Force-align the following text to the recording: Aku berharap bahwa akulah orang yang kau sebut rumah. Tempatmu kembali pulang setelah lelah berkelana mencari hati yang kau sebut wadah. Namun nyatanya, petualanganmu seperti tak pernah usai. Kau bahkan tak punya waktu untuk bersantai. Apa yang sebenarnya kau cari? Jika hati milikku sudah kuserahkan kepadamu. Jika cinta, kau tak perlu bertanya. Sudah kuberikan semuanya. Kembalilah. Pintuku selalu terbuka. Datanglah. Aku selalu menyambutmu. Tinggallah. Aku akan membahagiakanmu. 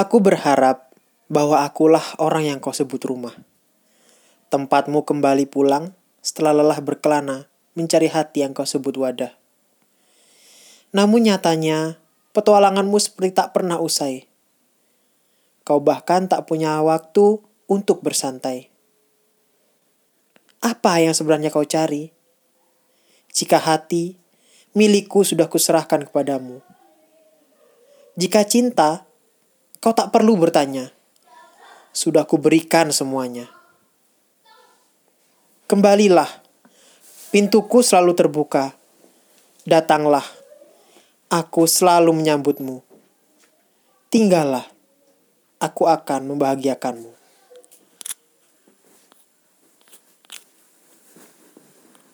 Aku 0.00 0.16
berharap 0.24 0.96
bahwa 1.28 1.60
akulah 1.60 2.16
orang 2.16 2.48
yang 2.48 2.56
kau 2.56 2.72
sebut 2.72 3.04
rumah. 3.04 3.36
Tempatmu 4.48 5.04
kembali 5.04 5.44
pulang 5.44 5.92
setelah 6.24 6.56
lelah 6.56 6.80
berkelana 6.80 7.52
mencari 7.76 8.08
hati 8.08 8.40
yang 8.40 8.56
kau 8.56 8.64
sebut 8.64 8.96
wadah. 8.96 9.36
Namun 10.96 11.28
nyatanya, 11.28 12.00
petualanganmu 12.32 12.96
seperti 12.96 13.44
tak 13.44 13.52
pernah 13.52 13.76
usai. 13.76 14.24
Kau 15.68 15.84
bahkan 15.84 16.32
tak 16.32 16.48
punya 16.48 16.80
waktu 16.80 17.36
untuk 17.68 18.00
bersantai. 18.00 18.72
Apa 20.64 21.04
yang 21.04 21.12
sebenarnya 21.12 21.52
kau 21.52 21.68
cari? 21.68 22.08
Jika 23.36 23.60
hati 23.60 24.16
milikku 24.72 25.28
sudah 25.28 25.52
kuserahkan 25.52 26.08
kepadamu. 26.08 26.64
Jika 28.16 28.48
cinta, 28.48 29.09
kau 29.80 29.96
tak 29.96 30.12
perlu 30.12 30.36
bertanya. 30.36 30.92
Sudah 31.90 32.28
kuberikan 32.28 32.92
semuanya. 32.94 33.50
Kembalilah. 35.66 36.28
Pintuku 37.32 37.80
selalu 37.80 38.12
terbuka. 38.14 38.76
Datanglah. 39.64 40.24
Aku 41.32 41.64
selalu 41.66 42.12
menyambutmu. 42.12 42.84
Tinggallah. 44.12 44.66
Aku 45.62 45.88
akan 45.88 46.34
membahagiakanmu. 46.34 47.19